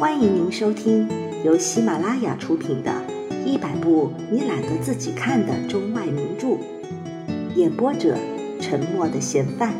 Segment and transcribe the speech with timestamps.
[0.00, 1.06] 欢迎您收听
[1.44, 2.90] 由喜马拉雅出品的
[3.44, 6.46] 《一百部你懒得自己看的中外名著》，
[7.54, 8.16] 演播者：
[8.62, 9.74] 沉默的嫌犯。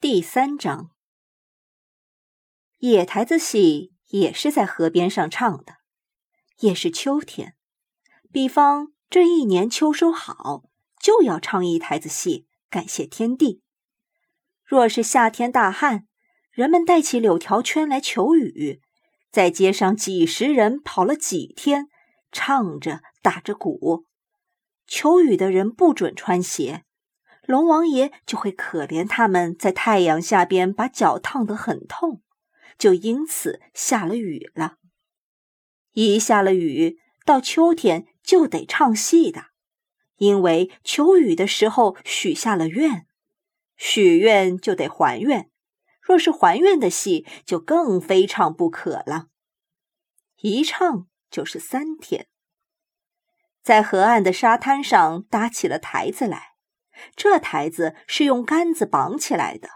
[0.00, 0.90] 第三章，
[2.78, 5.74] 野台子戏也是在河边上唱的，
[6.58, 7.54] 也是秋天。
[8.32, 10.64] 比方这一年秋收好，
[11.00, 13.62] 就要唱一台子戏，感谢天地。
[14.68, 16.06] 若是夏天大旱，
[16.52, 18.82] 人们带起柳条圈来求雨，
[19.30, 21.86] 在街上几十人跑了几天，
[22.30, 24.04] 唱着打着鼓，
[24.86, 26.84] 求雨的人不准穿鞋，
[27.46, 32.20] 龙王爷就会可怜他们在太阳下边把脚烫得很痛，
[32.76, 34.74] 就因此下了雨了。
[35.92, 39.46] 一下了雨，到秋天就得唱戏的，
[40.18, 43.06] 因为求雨的时候许下了愿。
[43.78, 45.48] 许愿就得还愿，
[46.02, 49.28] 若是还愿的戏，就更非唱不可了。
[50.42, 52.26] 一唱就是三天，
[53.62, 56.56] 在河岸的沙滩上搭起了台子来。
[57.14, 59.68] 这台子是用杆子绑起来的，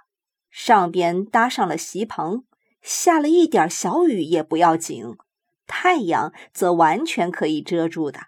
[0.50, 2.44] 上边搭上了席棚，
[2.80, 5.16] 下了一点小雨也不要紧，
[5.68, 8.26] 太阳则完全可以遮住的。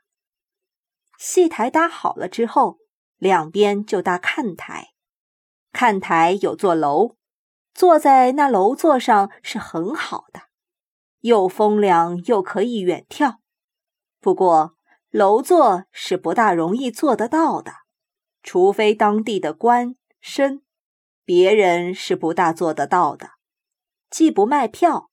[1.19, 2.78] 戏台搭好了之后，
[3.19, 4.94] 两边就搭看台。
[5.75, 7.17] 看台有座楼，
[7.75, 10.42] 坐在那楼座上是很好的，
[11.22, 13.39] 又风凉又可以远眺。
[14.20, 14.77] 不过
[15.11, 17.72] 楼座是不大容易做得到的，
[18.41, 20.62] 除非当地的官绅，
[21.25, 23.33] 别人是不大做得到的。
[24.08, 25.11] 既不卖票，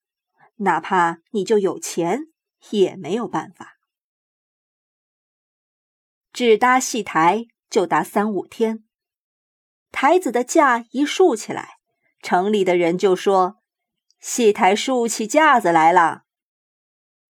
[0.57, 2.27] 哪怕你就有钱，
[2.69, 3.77] 也没有办法。
[6.31, 8.85] 只搭戏台就搭三五天。
[9.91, 11.77] 台子的架一竖起来，
[12.21, 13.57] 城里的人就说
[14.19, 16.23] ：“戏台竖起架子来了。”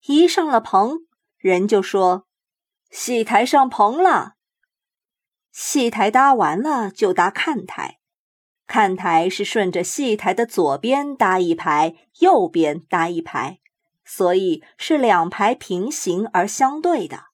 [0.08, 1.00] 一上了棚，
[1.38, 2.28] 人就说
[2.90, 4.36] ：“戏台上棚了。”
[5.52, 8.00] 戏台搭完了，就搭看台。
[8.68, 13.60] 看台是顺着戏台的左边搭一排，右边搭一排，
[14.06, 17.26] 所以是两排平行而相对的，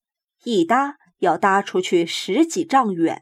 [0.43, 3.21] 一搭要搭出去十几丈远。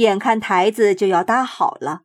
[0.00, 2.02] 眼看台子就要搭好了，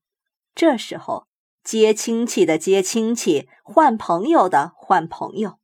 [0.53, 1.27] 这时候
[1.63, 5.59] 接亲戚的接亲戚，换朋友的换朋友。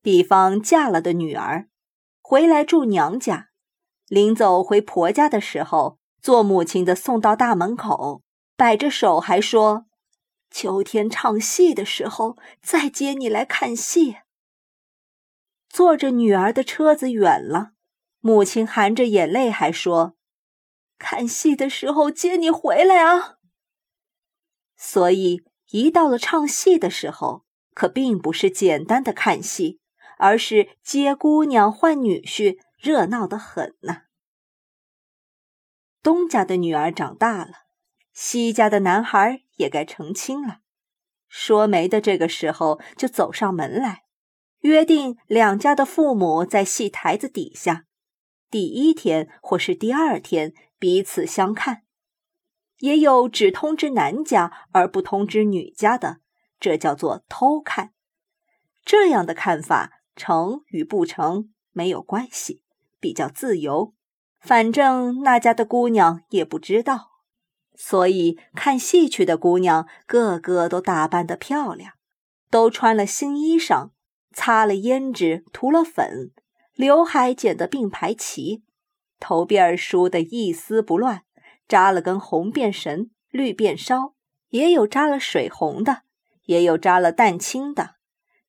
[0.00, 1.68] 比方嫁了的女儿
[2.22, 3.50] 回来住娘家，
[4.08, 8.22] 临走回婆家的时候，做母亲的送到大门口，
[8.56, 9.84] 摆着手还说
[10.50, 14.16] ：“秋天唱戏的时候再接你来看戏。”
[15.68, 17.72] 坐着女儿的车子远了，
[18.20, 20.14] 母亲含着眼泪还说。
[20.98, 23.38] 看戏的时候接你回来啊！
[24.76, 27.44] 所以一到了唱戏的时候，
[27.74, 29.80] 可并不是简单的看戏，
[30.18, 34.02] 而是接姑娘换女婿，热闹的很呢。
[36.02, 37.52] 东家的女儿长大了，
[38.12, 40.58] 西家的男孩也该成亲了。
[41.28, 44.04] 说媒的这个时候就走上门来，
[44.60, 47.84] 约定两家的父母在戏台子底下，
[48.50, 50.54] 第一天或是第二天。
[50.84, 51.84] 彼此相看，
[52.80, 56.18] 也有只通知男家而不通知女家的，
[56.60, 57.94] 这叫做偷看。
[58.84, 62.60] 这样的看法成与不成没有关系，
[63.00, 63.94] 比较自由。
[64.40, 67.12] 反正那家的姑娘也不知道，
[67.74, 71.94] 所以看戏去的姑娘个个都打扮得漂亮，
[72.50, 73.92] 都穿了新衣裳，
[74.32, 76.32] 擦了胭脂，涂了粉，
[76.74, 78.62] 刘海剪得并排齐。
[79.20, 81.22] 头辫儿梳得一丝不乱，
[81.66, 84.14] 扎了根红辫绳，绿辫梢，
[84.50, 86.02] 也有扎了水红的，
[86.44, 87.96] 也有扎了淡青的。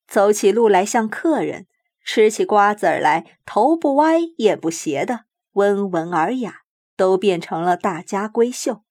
[0.07, 1.67] 走起路来像客人，
[2.03, 6.61] 吃起瓜子儿来头不歪眼不斜的，温文尔雅，
[6.95, 8.83] 都变成了大家闺秀。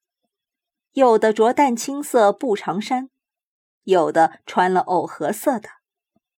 [0.93, 3.11] 有的着淡青色布长衫，
[3.83, 5.69] 有的穿了藕荷色的，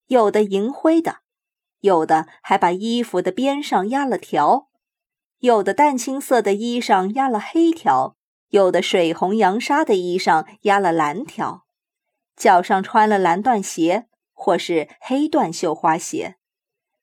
[0.06, 1.18] 有的银灰的，
[1.80, 4.65] 有的还把衣服的边上压了条。
[5.46, 8.16] 有的淡青色的衣裳压了黑条，
[8.48, 11.66] 有的水红洋纱的衣裳压了蓝条，
[12.34, 16.34] 脚上穿了蓝缎鞋或是黑缎绣花鞋，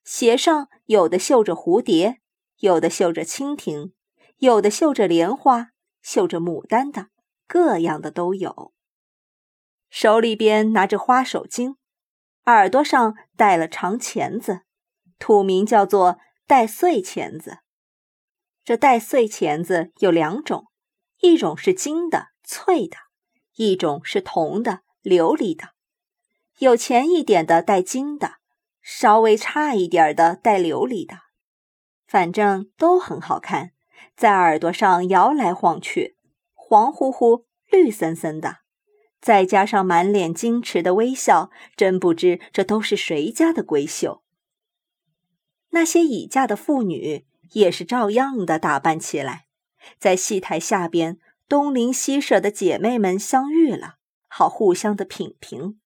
[0.04, 2.20] 鞋上有的绣着蝴蝶，
[2.58, 3.94] 有的绣着蜻蜓，
[4.36, 5.70] 有的绣着莲花，
[6.02, 7.06] 绣着牡丹的，
[7.48, 8.74] 各样的都有。
[9.88, 11.76] 手里边拿着花手巾，
[12.44, 14.64] 耳朵上戴了长钳子，
[15.18, 17.60] 土名叫做戴穗钳子。
[18.64, 20.68] 这带穗钳子有两种，
[21.20, 22.96] 一种是金的，翠的，
[23.56, 25.74] 一种是铜的、琉璃的，
[26.58, 28.36] 有钱一点的带金的，
[28.80, 31.18] 稍微差一点的带琉璃的，
[32.06, 33.72] 反正都很好看，
[34.16, 36.16] 在耳朵上摇来晃去，
[36.54, 38.60] 黄乎乎、绿森森的，
[39.20, 44.22] 再加上满脸矜持的微笑，真不知这都是谁家的闺秀。
[45.70, 49.46] 那些已嫁的妇女也是照样的打扮起来，
[49.98, 51.18] 在戏台下边
[51.48, 53.96] 东邻西舍的姐妹们相遇了，
[54.28, 55.80] 好互相的品评，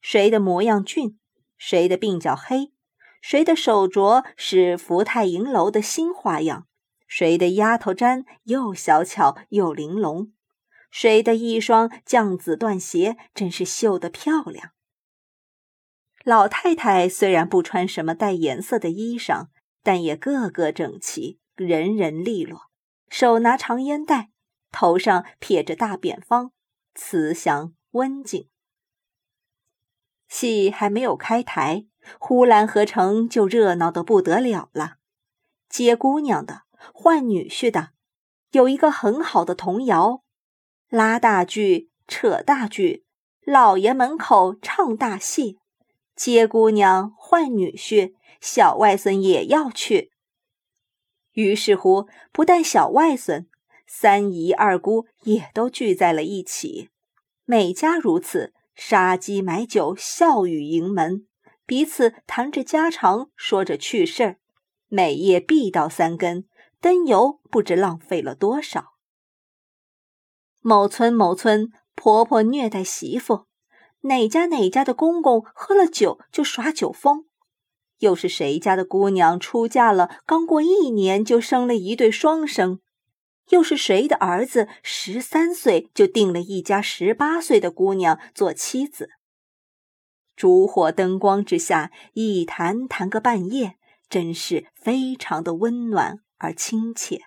[0.00, 1.18] 谁的模样俊，
[1.56, 2.72] 谁的鬓角黑，
[3.20, 6.66] 谁的手镯是福泰银楼的新花样，
[7.06, 10.32] 谁的丫头簪又小巧又玲珑，
[10.90, 14.72] 谁的一双绛紫缎鞋真是绣得漂亮。
[16.24, 19.48] 老太太虽然不穿什么带颜色的衣裳，
[19.82, 22.70] 但也个个整齐，人人利落，
[23.08, 24.30] 手拿长烟袋，
[24.70, 26.52] 头上撇着大扁方，
[26.94, 28.48] 慈祥温静。
[30.28, 31.86] 戏还没有开台，
[32.18, 34.96] 呼兰河城就热闹得不得了了。
[35.68, 36.62] 接姑娘的，
[36.94, 37.90] 换女婿的，
[38.52, 40.22] 有一个很好的童谣：
[40.88, 43.04] 拉大锯，扯大锯，
[43.44, 45.58] 老爷门口唱大戏。
[46.14, 50.10] 接姑娘换女婿，小外孙也要去。
[51.34, 53.48] 于是乎，不但小外孙，
[53.86, 56.90] 三姨二姑也都聚在了一起。
[57.44, 61.28] 每家如此，杀鸡买酒，笑语盈门，
[61.64, 64.38] 彼此谈着家常，说着趣事儿。
[64.88, 66.44] 每夜必到三更，
[66.80, 68.94] 灯油不知浪费了多少。
[70.60, 73.46] 某村某村，婆婆虐待媳妇。
[74.02, 77.26] 哪家哪家的公公喝了酒就耍酒疯，
[78.02, 82.80] 又是谁家的姑娘出嫁了，刚过一年就生了一对双生，
[83.50, 89.10] 又是谁的儿子十三岁就定了一家十八岁的姑娘做妻子。
[90.34, 93.76] 烛火灯光之下，一谈谈个半夜，
[94.08, 97.20] 真是非常的温暖而亲切。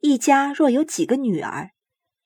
[0.00, 1.70] 一家若有几个女儿，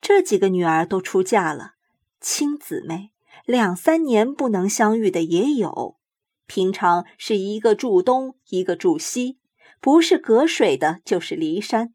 [0.01, 1.75] 这几个女儿都出嫁了。
[2.19, 3.11] 亲姊妹
[3.45, 5.97] 两三年不能相遇的也有，
[6.47, 9.39] 平常是一个住东，一个住西，
[9.79, 11.93] 不是隔水的，就是离山，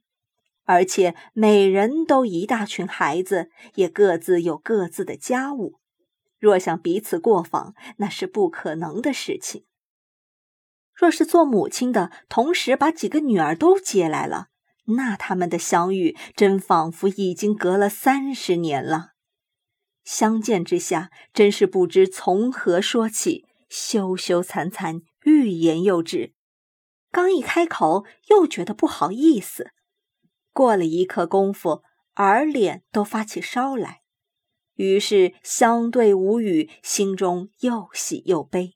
[0.64, 5.78] 而且每人都一大群孩子，也各自有各自的家务，
[6.38, 9.64] 若想彼此过访，那是不可能的事情。
[10.94, 14.48] 若是做母亲的同时把几个女儿都接来了，
[14.96, 19.12] 那他们的相遇真仿佛已经隔了三十年了。
[20.04, 26.34] 相见之下，真是不知从何说起，羞羞惭惭，欲言又止。
[27.10, 29.70] 刚一开口，又觉得不好意思。
[30.52, 31.82] 过了一刻功夫，
[32.16, 34.02] 耳脸都发起烧来，
[34.74, 38.74] 于是相对无语，心中又喜又悲。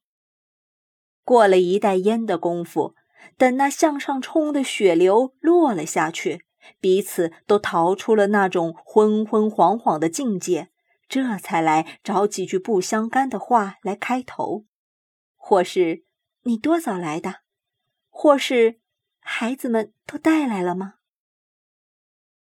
[1.24, 2.94] 过了一袋烟的功夫，
[3.36, 6.44] 等那向上冲的血流落了下去，
[6.80, 10.70] 彼此都逃出了那种昏昏恍恍的境界。
[11.08, 14.64] 这才来找几句不相干的话来开头，
[15.46, 16.06] 或是
[16.44, 17.42] 你多早来的，
[18.08, 18.80] 或是
[19.18, 20.94] 孩子们都带来了吗？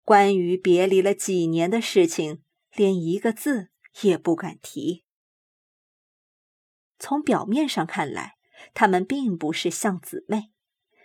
[0.04, 3.70] 关于别离了几年的事情，连一个字
[4.02, 5.06] 也不敢提。
[6.98, 8.36] 从表面上看来，
[8.74, 10.52] 他们并不是像姊妹，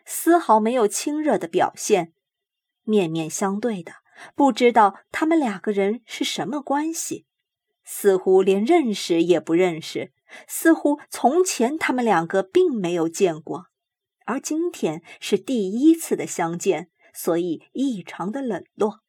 [0.04, 2.12] 丝毫没有亲热的表现，
[2.82, 3.92] 面面相对的，
[4.34, 7.28] 不知道他们两个人是什么关系。
[7.84, 10.13] 似乎连认识也不认识，
[10.46, 13.66] 似乎从前他们两个并没有见过，
[14.26, 19.00] 而今天是第一次的相见，所以异常的冷落。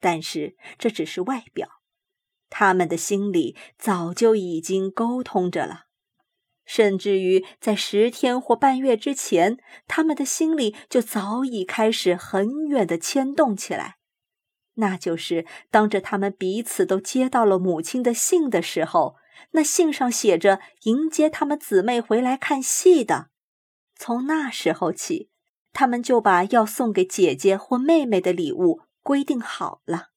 [0.00, 1.68] 但是这只是外表，
[2.50, 5.86] 他们的心里早就已经沟通着了，
[6.66, 13.96] 甚至于在十天或半月之前，他们的心里就早已开始很远的牵动起来。
[14.74, 19.16] 那就是当着他们彼此都接到了母亲的信的时候，
[19.52, 23.28] 那信上写着迎接他们姊妹回来看戏的。
[23.96, 25.30] 从那时候起，
[25.72, 30.08] 他们就把要送给姐姐或妹妹的礼物规定好了。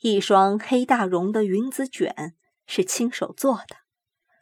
[0.00, 2.34] 一双黑大绒的云子卷
[2.66, 3.76] 是亲手做的，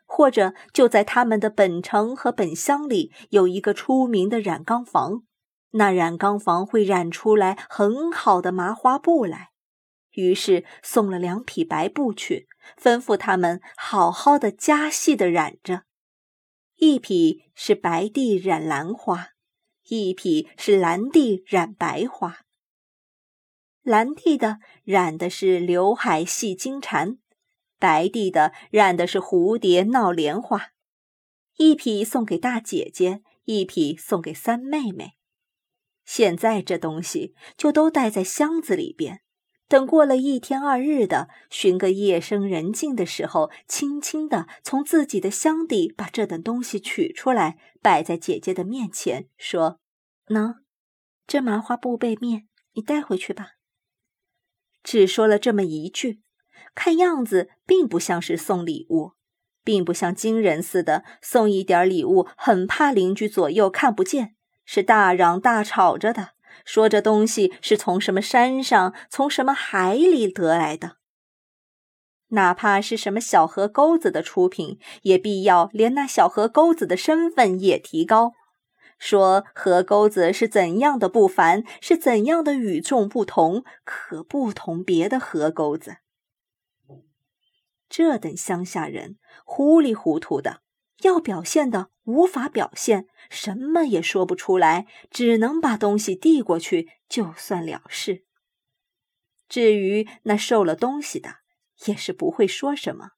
[0.06, 5.24] 或者就在他们的本城和本乡里有一个出名的染缸房。
[5.72, 9.50] 那染缸房会染出来很好的麻花布来，
[10.18, 15.84] 于是送了两匹白布去，吩咐他们好好的加细的染着。
[16.74, 19.28] 一匹是白地染兰花，
[19.84, 22.40] 一匹是蓝地染白花。
[23.82, 27.18] 蓝地的染的是刘海戏金蝉，
[27.78, 30.72] 白地的染的是蝴蝶闹莲花。
[31.58, 35.12] 一匹送给大姐姐，一匹送给三妹妹。
[36.04, 39.22] 现在这东西就都带在箱子里边，
[39.68, 49.78] 等过了一天二日的，寻个夜深人静的时候，轻轻地从自己的箱底把这等东西取出来，摆在姐姐的面前，说
[50.26, 50.56] ：“喏，
[51.26, 53.52] 这麻花布被面，你带回去吧。”
[54.82, 56.22] 只说了这么一句，
[56.74, 59.12] 看样子并不像是送礼物，
[59.62, 64.34] 并不像惊人似的送一点礼物，很怕邻居左右看不见。
[64.64, 66.30] 是大嚷大吵着的，
[66.64, 70.96] 说这东西是从什么山上、从什么海里得来的。
[72.28, 78.34] 哪怕是什么小河沟子的出品，也必要连那小河沟子的身份也提高，
[78.98, 85.96] 说河沟子是怎样的不凡，是怎样的与众不同，可不同别的河沟子。
[87.88, 90.60] 这等乡下人糊里糊涂的。
[91.02, 98.24] 要表现的无法表现，什么也说不出来，只能把东西递过去，就算了事。
[99.48, 101.36] 至于那受了东西的，
[101.86, 103.12] 也是不会说什么，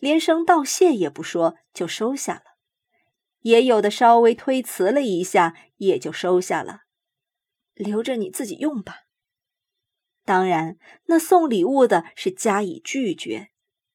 [0.00, 2.42] 连声道谢也不说，就收下了。
[3.40, 6.80] 也有的稍微推辞了一下，也就收下了，
[7.74, 9.02] 留着你自己用吧。
[10.24, 13.50] 当然，那送礼物的是加以拒绝，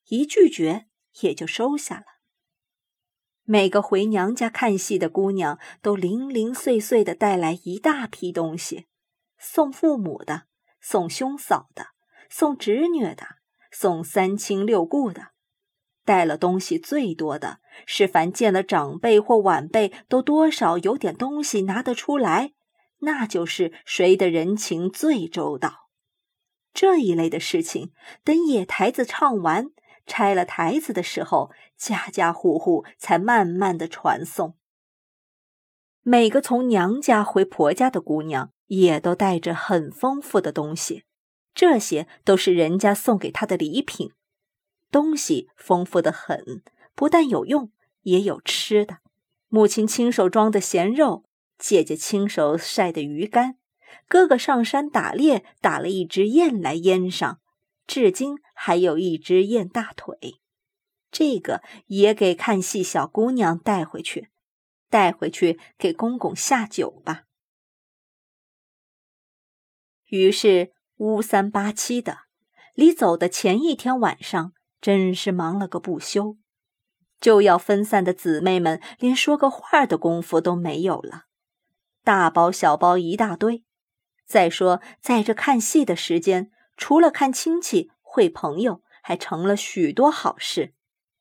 [0.08, 0.86] 一拒绝
[1.20, 2.06] 也就收下了。
[3.44, 8.88] 每个回娘家看戏的姑娘都零零碎碎的带来一大批东西，
[9.38, 10.44] 送父母的，
[10.80, 11.88] 送兄嫂的，
[12.30, 13.38] 送侄女的，
[13.72, 15.30] 送三亲六故的。
[16.04, 22.54] 带了东西最多的是凡见了长辈或晚辈，都多少有点东西拿得出来，
[23.00, 25.90] 那就是谁的人情最周到。
[26.74, 27.92] 这一类的事情，
[28.24, 29.72] 等野台子唱完。
[30.06, 34.56] 拆了台子的时候，家家户户才慢慢的传送。
[36.04, 41.04] 每个从娘家回婆家的姑娘，也都带着很丰富的东西，
[41.54, 44.12] 这些都是人家送给她的礼品。
[44.90, 46.64] 东西丰富的很，
[46.96, 48.98] 不但有用，也有吃的。
[49.48, 51.24] 母亲亲手装的咸肉，
[51.58, 53.58] 姐姐亲手晒的鱼干，
[54.08, 57.40] 哥哥上山打猎，打了一只雁来腌上。
[57.88, 60.18] 至今还有一只雁大腿，
[61.12, 64.30] 这个也给看戏小姑娘带回去，
[64.90, 67.24] 带回去给公公下酒吧。
[70.06, 72.20] 于是乌三八七的，
[72.74, 76.38] 离走的前一天晚上，真是忙了个不休。
[77.20, 81.26] 就要分散的姊妹们，连说个话的功夫都没有了，
[82.04, 83.64] 大包小包一大堆。
[84.26, 86.52] 再说，在这看戏的时间。
[86.78, 90.74] 除了看亲戚会朋友，还成了许多好事，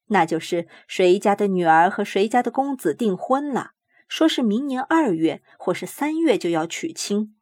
[0.07, 3.73] 那就是谁家的女儿和谁家的公子订婚了，
[4.09, 7.37] 说是明年二月或是三月就要娶亲，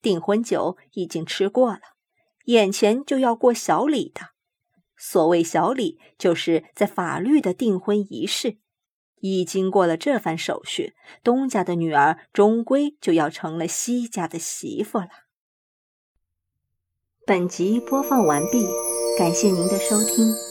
[0.00, 1.80] 订婚酒已经吃过了，
[2.46, 4.30] 眼前就要过小礼的。
[4.96, 8.58] 所谓小礼，就是在法律的订婚仪式，
[9.20, 15.08] 一经过了这番手续，东家的女儿终归就要成了西家的媳妇了。
[17.26, 18.68] 本集播放完毕，
[19.18, 20.43] 感谢您的收听。